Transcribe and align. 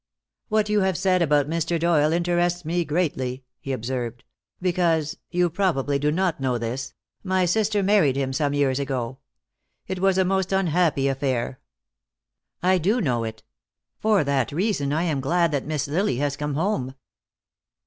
"What 0.49 0.67
you 0.67 0.79
have 0.79 0.97
said 0.97 1.21
about 1.21 1.47
Mr. 1.47 1.79
Doyle 1.79 2.11
interests 2.11 2.65
me 2.65 2.83
greatly," 2.83 3.43
he 3.59 3.71
observed, 3.71 4.23
"because 4.59 5.15
you 5.29 5.47
probably 5.47 5.99
do 5.99 6.11
not 6.11 6.39
know 6.39 6.57
this 6.57 6.95
my 7.23 7.45
sister 7.45 7.83
married 7.83 8.15
him 8.15 8.33
some 8.33 8.55
years 8.55 8.79
ago. 8.79 9.19
It 9.85 9.99
was 9.99 10.17
a 10.17 10.25
most 10.25 10.51
unhappy 10.51 11.07
affair." 11.07 11.59
"I 12.63 12.79
do 12.79 12.99
know 12.99 13.23
it. 13.23 13.43
For 13.99 14.23
that 14.23 14.51
reason 14.51 14.91
I 14.91 15.03
am 15.03 15.21
glad 15.21 15.51
that 15.51 15.67
Miss 15.67 15.87
Lily 15.87 16.15
has 16.17 16.35
come 16.35 16.55
home." 16.55 16.95